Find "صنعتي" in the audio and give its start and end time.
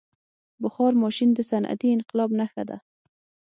1.51-1.87